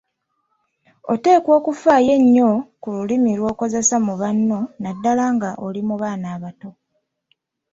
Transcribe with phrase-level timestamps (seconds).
[1.13, 2.49] Oteekwa okufaayo ennyo
[2.81, 6.69] ku lulimi lw'okozesa mu banno naddala nga oli mu baana abato.